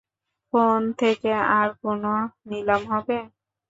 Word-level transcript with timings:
Phone 0.53 0.81
থেকে 0.99 1.31
আর 1.57 1.69
কোন 1.81 2.03
নিলাম 2.49 2.81
হবে? 2.91 3.17